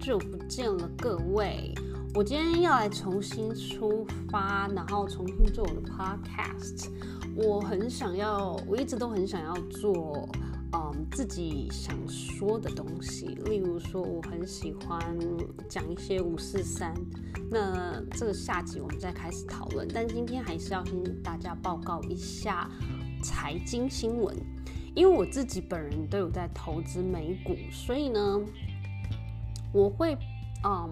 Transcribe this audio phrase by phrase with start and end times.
[0.00, 1.74] 久不见了，各位！
[2.14, 6.88] 我今天要来重新出发，然后重新做我的 podcast。
[7.36, 10.26] 我很想要，我一直都很想要做，
[10.72, 13.26] 嗯，自己想说的东西。
[13.44, 14.98] 例如说，我很喜欢
[15.68, 16.94] 讲一些五四三。
[17.50, 19.86] 那这个下集我们再开始讨论。
[19.92, 22.70] 但今天还是要跟大家报告一下
[23.22, 24.34] 财经新闻，
[24.94, 28.40] 因为我自己本人都有在投资美股，所以呢。
[29.72, 30.16] 我会，
[30.64, 30.90] 嗯，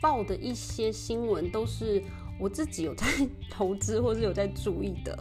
[0.00, 2.02] 报的一些新闻都是
[2.40, 3.06] 我自己有在
[3.50, 5.16] 投资或是有在注意的。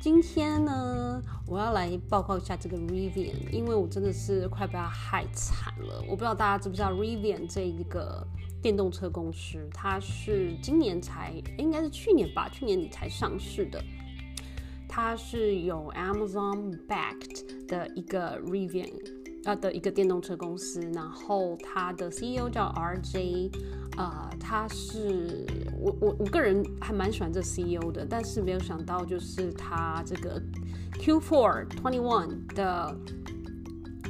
[0.00, 6.00] 今天呢，我要来报告一下这个 Rivian，因为我真的是快被它害惨了。
[6.08, 8.24] 我不知道大家知不知道 Rivian 这一个
[8.62, 13.82] 电动车公司，它是今年才，应该是去年吧，去年底才上市的。
[14.88, 19.15] 它是有 Amazon backed 的一个 Rivian。
[19.46, 23.50] 呃的一个电动车公司，然后它的 CEO 叫 RJ，
[23.96, 25.46] 呃，他是
[25.80, 30.42] 我我我个人还蛮喜欢这 CEO 的，但是没有想到就是他这个
[30.98, 32.92] Q4 Twenty One 的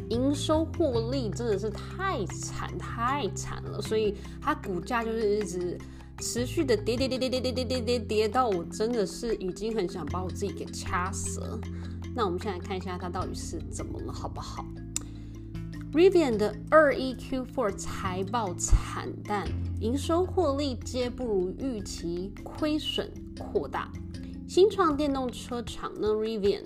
[0.09, 5.77] 营收获利真的是太惨太惨了，所以它股价就是一直
[6.21, 11.61] 持续的跌跌跌跌跌跌跌跌跌跌到我真的是已经很想把我自己给掐死了。
[12.15, 14.65] 那我们现在看一下它到底是怎么了，好不好？
[15.97, 19.49] ？Rivian 的二一 Q4 财报惨淡，
[19.81, 23.91] 营收获利皆不如预期，亏损扩大。
[24.47, 26.65] 新创电动车厂呢，Rivian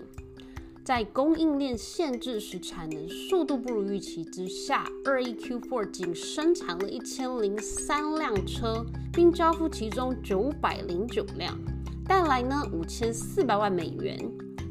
[0.84, 11.56] 在供应链限制时产能速度不如预期之下，二一 Q4 仅生产了一千零三辆车，并交付其中九百零九辆，
[12.04, 14.18] 带来呢五千四百万美元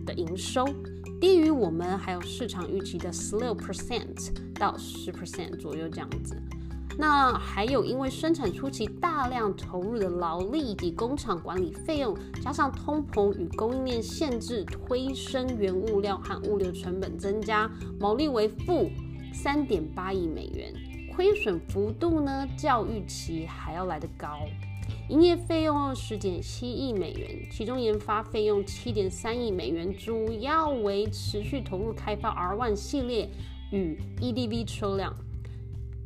[0.06, 0.66] 的营收。
[1.20, 6.42] 低于我们还有市场预期的十六 percent 到十 percent 左右这样子。
[6.98, 17.70] 那还有因为生产初期大量投入的劳力以及工厂管理费用，加上通膨与供应链限制，推升原物料和物流成本增加，
[18.00, 18.90] 毛利为负
[19.34, 20.74] 三点八亿美元，
[21.16, 24.40] 亏损幅度呢较预期还要来得高。
[25.10, 33.28] 营业费用二十点七亿美元，其中研发费用七点三亿美元，主要为持续投入开发 R1 系列
[33.72, 35.12] 与 EDV 车辆。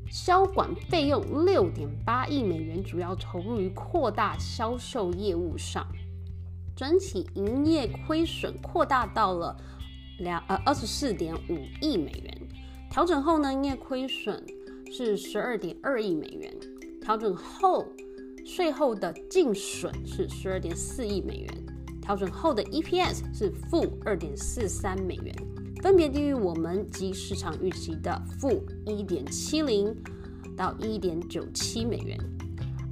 [0.09, 5.85] 销管费用六点八亿美元，主要投入于扩大销售业务上。
[6.74, 9.58] 整体营业亏损扩大到了
[10.20, 12.38] 两呃二十四点五亿美元。
[12.90, 14.41] 调整后呢，营业亏损
[14.90, 16.53] 是十二点二亿美元。
[17.02, 17.85] 调整后。
[18.45, 21.65] 税后的净损是十二点四亿美元，
[22.01, 25.33] 调整后的 EPS 是负二点四三美元，
[25.81, 29.95] 分别低于我们及市场预期的负一点七零
[30.57, 32.17] 到一点九七美元。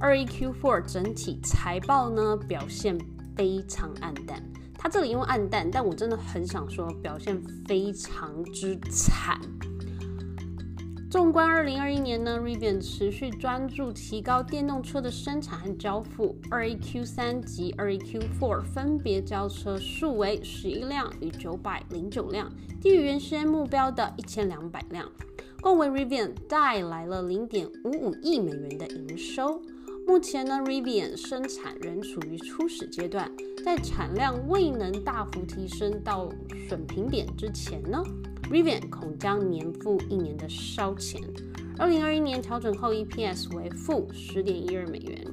[0.00, 2.98] 二一 Q4 整体财报呢表现
[3.36, 4.42] 非常暗淡，
[4.76, 9.40] 它这里用暗淡，但我真的很想说表现非常之惨。
[11.12, 16.34] 纵观二零二一年呢，Rivian 持续专注提高电动车的生产和交付。
[16.50, 22.50] 二一 Q 三及二一 Q four 分别交车数为十一辆与九百零九辆，
[22.80, 25.06] 低于原先目标的一千两百辆，
[25.60, 29.60] 共为 Rivian 带来了零点五五亿美元的营收。
[30.06, 33.30] 目前呢，Rivian 生产仍处于初始阶段，
[33.62, 36.30] 在产量未能大幅提升到
[36.70, 38.02] 损平点之前呢。
[38.52, 41.18] Rivian 恐将年复一年的烧钱。
[41.78, 45.26] 二零二一年调整后 EPS 为负十点一二美元。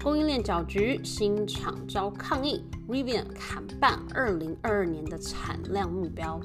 [0.00, 6.40] 供应链搅局，新厂遭抗议，Rivian 砍半二零二二年的产量目标。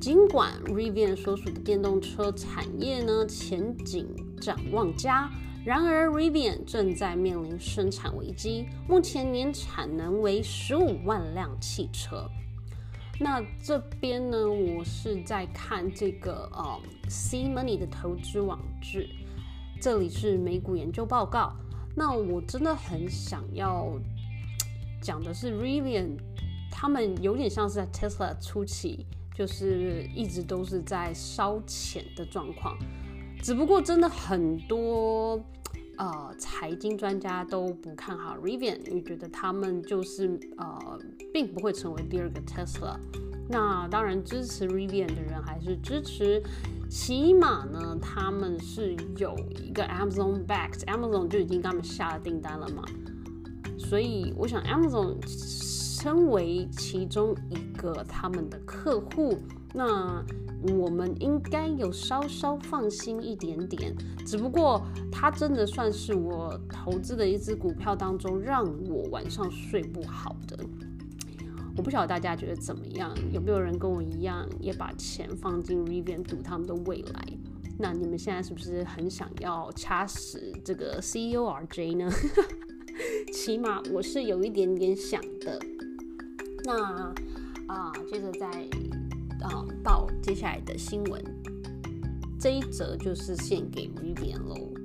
[0.00, 4.06] 尽管 Rivian 所属的电动车产业呢前景
[4.40, 5.28] 展望佳，
[5.64, 12.30] 然而 Rivian 正在面临生产危机，目前年产能为十五万辆汽车。
[13.20, 19.08] 那这边呢，我是在看这个呃，C Money 的投资网志，
[19.80, 21.52] 这里是美股研究报告。
[21.96, 23.92] 那我真的很想要
[25.02, 26.16] 讲的是 r i l i a n
[26.70, 29.04] 他们有点像是在 Tesla 初期，
[29.34, 32.78] 就是一直都是在烧钱的状况。
[33.42, 35.44] 只不过真的很多
[35.98, 40.98] 呃财经专家都不看好 Rivian，因为觉得他们就是呃。
[41.30, 42.96] 并不会成为第二个 Tesla。
[43.50, 46.42] 那当然，支持 Rivian 的人还是支持，
[46.88, 52.82] 起码呢，他们是有一个 Amazon backed，Amazon 就已经给他们下了订单了嘛。
[53.78, 59.38] 所以，我想 Amazon 身为其中一个他们的客户，
[59.74, 60.24] 那
[60.78, 63.94] 我们应该有稍稍放心一点点。
[64.26, 64.82] 只不过
[65.20, 70.56] 它真的算是我投资的一只股票当中，让我晚上睡不好的。
[71.76, 73.12] 我不晓得大家觉得怎么样？
[73.32, 77.24] 有没有人跟我一样，也把钱放进 Rivian 赌他们的未来？
[77.76, 82.08] 那你们现在是不是很想要掐死这个 CEO RJ 呢？
[83.34, 85.60] 起码我是有一点点想的。
[86.64, 87.12] 那
[87.66, 88.46] 啊，接着再
[89.40, 91.20] 啊报接下来的新闻，
[92.38, 94.77] 这一则就是献给 Rivian 喽。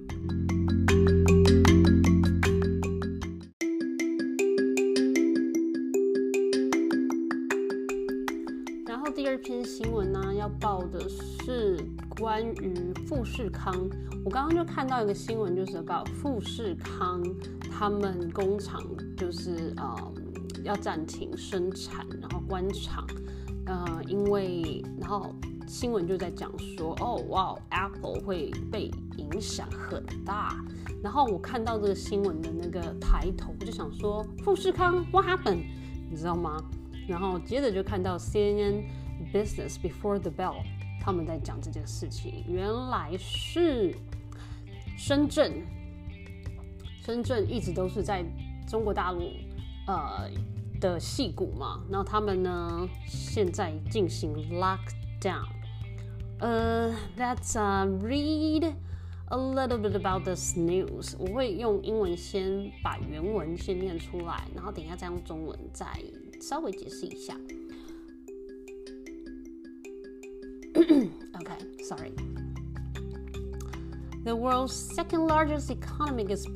[8.86, 11.78] 然后第二篇新闻呢，要报的是
[12.20, 13.74] 关于富士康。
[14.24, 17.22] 我刚刚就看到一个新闻，就是报富士康
[17.70, 18.82] 他们工厂
[19.18, 20.14] 就是呃
[20.64, 23.06] 要暂停生产，然后关厂。
[23.66, 25.34] 呃，因为然后
[25.68, 30.56] 新闻就在讲说，哦哇，Apple 会被影响很大。
[31.04, 35.64] 然后我看到这个新闻的那个抬头，我就想说，富士康 What happened？
[36.10, 36.64] 你知道吗？
[37.08, 38.84] 然后接着就看到 CNN。
[39.32, 40.56] Business before the bell，
[41.00, 43.96] 他们在讲这件事情，原来是
[44.98, 45.64] 深圳，
[47.02, 48.24] 深圳一直都是在
[48.68, 49.22] 中国大陆
[49.88, 50.30] 呃
[50.82, 54.80] 的戏骨嘛，然后他们呢现在进行 lock
[55.23, 55.47] lockdown，
[56.41, 57.55] 呃，Let's
[58.01, 58.75] read
[59.31, 61.15] a little bit about this news。
[61.19, 65.87] 我会用英文先把原文先念出来，然后等一下再用中文再
[66.41, 67.35] 稍微解释一下。
[70.75, 72.13] okay, sorry.
[74.25, 76.47] The world's second largest economy is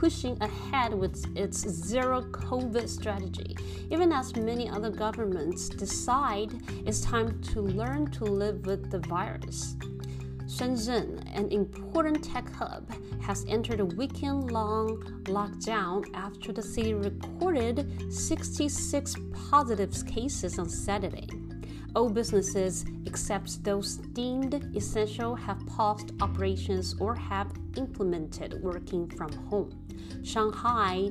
[0.00, 3.56] pushing ahead with its zero COVID strategy,
[3.90, 6.52] even as many other governments decide
[6.84, 9.74] it's time to learn to live with the virus.
[10.46, 12.86] Shenzhen, an important tech hub,
[13.22, 19.16] has entered a weekend long lockdown after the city recorded 66
[19.50, 21.26] positive cases on Saturday.
[21.96, 29.70] All businesses, except those deemed essential, have paused operations or have implemented working from home.
[30.22, 31.10] Shanghai,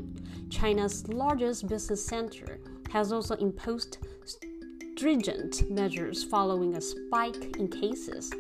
[0.52, 2.60] China's largest business center,
[2.92, 3.98] has also imposed
[4.96, 8.32] stringent measures following a spike in cases,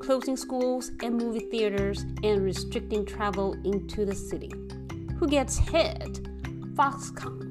[0.00, 4.52] closing schools and movie theaters and restricting travel into the city.
[5.18, 6.22] Who gets hit?
[6.76, 7.47] Foxconn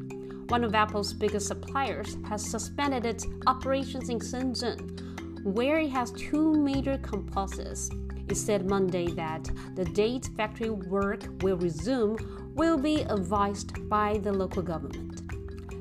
[0.49, 6.53] one of Apple's biggest suppliers, has suspended its operations in Shenzhen, where it has two
[6.53, 7.91] major campuses.
[8.29, 14.31] It said Monday that the date factory work will resume will be advised by the
[14.31, 15.21] local government.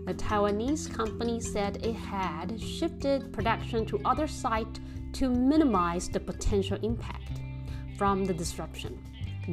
[0.07, 4.79] The Taiwanese company said it had shifted production to other sites
[5.15, 7.41] to minimize the potential impact
[7.99, 9.03] from the disruption,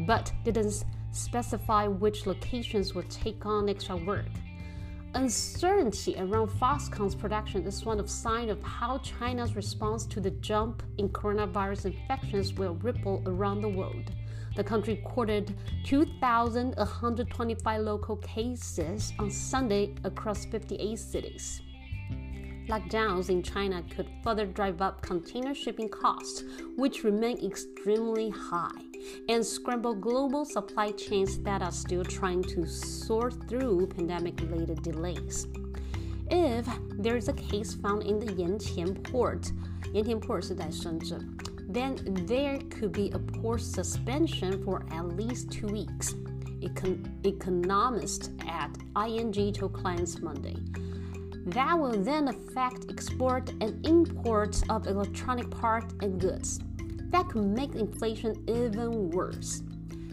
[0.05, 4.29] but didn't specify which locations would take on extra work.
[5.15, 10.81] Uncertainty around Foxconn's production is one of signs of how China's response to the jump
[10.97, 14.11] in coronavirus infections will ripple around the world.
[14.55, 21.61] The country recorded 2,125 local cases on Sunday across 58 cities.
[22.67, 26.43] Lockdowns in China could further drive up container shipping costs,
[26.77, 28.81] which remain extremely high,
[29.27, 35.47] and scramble global supply chains that are still trying to sort through pandemic related delays.
[36.31, 39.51] If there is a case found in the Yantian port,
[39.93, 45.67] Yantian port is Shenzhen, then there could be a port suspension for at least two
[45.67, 46.13] weeks.
[46.61, 50.55] Econ- economists at ING told clients Monday.
[51.45, 56.59] That will then affect export and imports of electronic parts and goods.
[57.09, 59.61] That could make inflation even worse.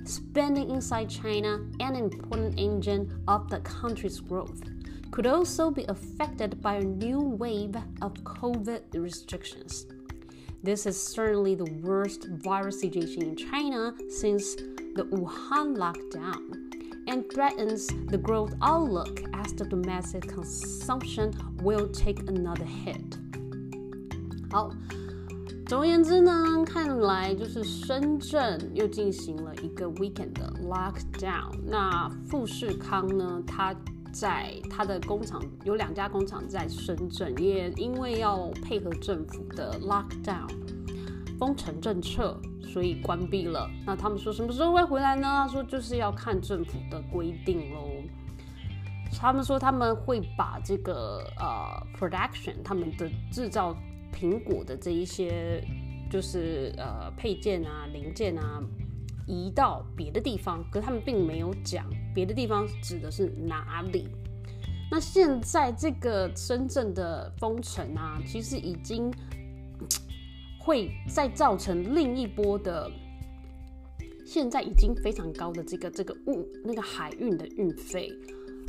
[0.05, 4.61] Spending inside China, an important engine of the country's growth,
[5.13, 9.87] could also be affected by a new wave of COVID restrictions.
[10.63, 16.60] This is certainly the worst virus situation in China since the Wuhan lockdown
[17.11, 23.19] and threatens the growth outlook as the domestic consumption will take another hit.
[24.50, 24.71] 好，
[25.67, 31.50] 总而言之呢，看来就是深圳又进行了一个 weekend 的 lockdown。
[31.64, 33.75] 那富士康呢，它
[34.12, 40.49] 在它的工厂有两家工厂在深圳，也因为要配合政府的 lockdown
[41.38, 42.40] 封城政策。
[42.73, 43.69] 所以关闭了。
[43.85, 45.23] 那他们说什么时候会回来呢？
[45.23, 47.89] 他说就是要看政府的规定喽。
[49.19, 53.77] 他们说他们会把这个呃 production 他们的制造
[54.15, 55.62] 苹果的这一些
[56.09, 58.62] 就是呃配件啊、零件啊
[59.27, 61.85] 移到别的地方，可他们并没有讲
[62.15, 64.09] 别的地方指的是哪里。
[64.91, 69.12] 那现在这个深圳的封城啊，其实已经
[70.71, 72.89] 会再造成另一波的，
[74.25, 78.09] 现在已经非常高的这个这个物那个海运的运费，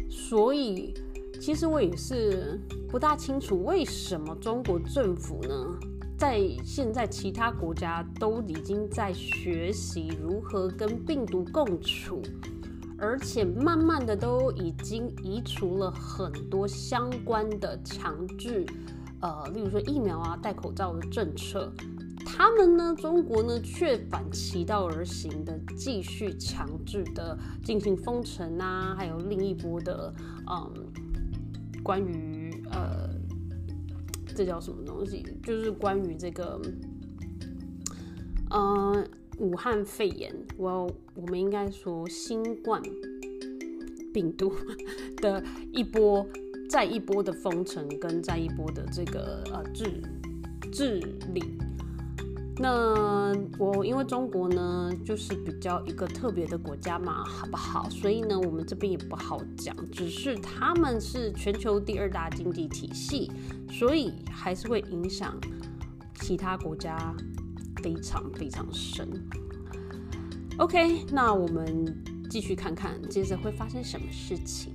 [0.09, 0.95] 所以
[1.39, 5.53] 其实我也是不大清楚为什么中国政府呢，
[6.17, 12.19] 在现在其他国家都已经在学习如何跟病毒共处。
[12.97, 18.63] 而且慢慢的都已经移除了很多相关的强制，
[19.21, 21.71] 呃，例如说疫苗啊、戴口罩的政策，
[22.25, 30.13] 他们呢，中国呢却反其道而行的继续强制的进行封城啊，还有另一波的，
[30.49, 30.71] 嗯，
[31.83, 33.09] 关于呃，
[34.35, 35.23] 这叫什么东西？
[35.43, 36.61] 就是关于这个，
[38.49, 39.07] 嗯。
[39.37, 42.79] 武汉肺炎，我我们应该说新冠
[44.13, 44.53] 病毒
[45.17, 46.23] 的一波
[46.71, 50.01] 再一波的封城，跟再一波的这个呃治
[50.71, 50.99] 治
[51.33, 51.43] 理。
[52.55, 57.89] 那我因为中国呢，就是比较一个特别的国家嘛，好不好？
[57.89, 59.75] 所以呢，我们这边也不好讲。
[59.91, 63.29] 只是他们是全球第二大经济体系，
[63.69, 65.37] 所以还是会影响
[66.21, 67.13] 其他国家。
[67.83, 69.09] 非常非常深。
[70.59, 71.91] OK，那我们
[72.29, 74.71] 继续看看接着会发生什么事情。